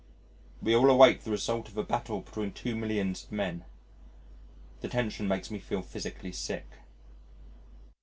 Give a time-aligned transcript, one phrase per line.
[0.63, 3.65] We all await the result of a battle between two millions of men.
[4.79, 6.65] The tension makes me feel physically sick.